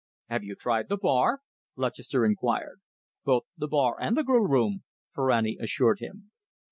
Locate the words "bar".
0.97-1.41, 3.67-3.97